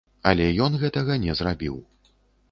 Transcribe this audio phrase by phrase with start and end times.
[0.29, 1.77] Але ён гэтага не зрабіў.